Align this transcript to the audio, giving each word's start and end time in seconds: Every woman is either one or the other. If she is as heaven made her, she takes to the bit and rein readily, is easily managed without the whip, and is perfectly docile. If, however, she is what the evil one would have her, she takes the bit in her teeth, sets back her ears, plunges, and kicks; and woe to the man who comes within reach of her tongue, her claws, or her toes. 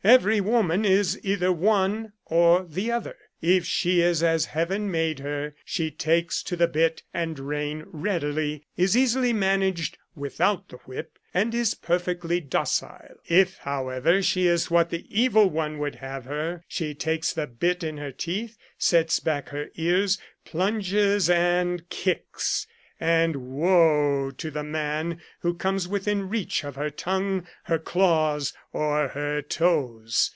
Every 0.03 0.41
woman 0.41 0.83
is 0.83 1.19
either 1.23 1.51
one 1.51 2.13
or 2.25 2.63
the 2.67 2.91
other. 2.91 3.15
If 3.39 3.67
she 3.67 4.01
is 4.01 4.23
as 4.23 4.45
heaven 4.45 4.89
made 4.89 5.19
her, 5.19 5.53
she 5.63 5.91
takes 5.91 6.41
to 6.45 6.55
the 6.55 6.67
bit 6.67 7.03
and 7.13 7.37
rein 7.37 7.83
readily, 7.85 8.65
is 8.75 8.97
easily 8.97 9.31
managed 9.31 9.99
without 10.15 10.69
the 10.69 10.77
whip, 10.87 11.19
and 11.35 11.53
is 11.53 11.75
perfectly 11.75 12.39
docile. 12.39 13.17
If, 13.27 13.59
however, 13.59 14.23
she 14.23 14.47
is 14.47 14.71
what 14.71 14.89
the 14.89 15.05
evil 15.07 15.51
one 15.51 15.77
would 15.77 15.95
have 15.97 16.25
her, 16.25 16.63
she 16.67 16.95
takes 16.95 17.31
the 17.31 17.45
bit 17.45 17.83
in 17.83 17.97
her 17.97 18.11
teeth, 18.11 18.57
sets 18.79 19.19
back 19.19 19.49
her 19.49 19.67
ears, 19.75 20.17
plunges, 20.45 21.29
and 21.29 21.87
kicks; 21.89 22.65
and 23.03 23.35
woe 23.35 24.29
to 24.29 24.51
the 24.51 24.63
man 24.63 25.19
who 25.39 25.55
comes 25.55 25.87
within 25.87 26.29
reach 26.29 26.63
of 26.63 26.75
her 26.75 26.91
tongue, 26.91 27.47
her 27.63 27.79
claws, 27.79 28.53
or 28.71 29.07
her 29.07 29.41
toes. 29.41 30.29